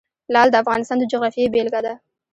[0.33, 1.93] لعل د افغانستان د جغرافیې بېلګه ده.